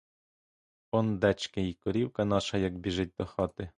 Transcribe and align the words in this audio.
Ондечки 0.91 1.61
й 1.61 1.73
корівка 1.73 2.25
наша 2.25 2.57
як 2.57 2.77
біжить 2.77 3.13
до 3.17 3.25
хати. 3.25 3.69